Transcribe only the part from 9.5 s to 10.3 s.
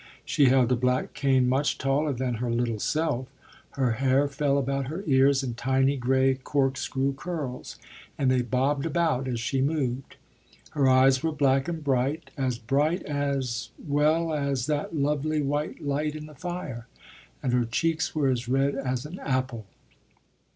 moved.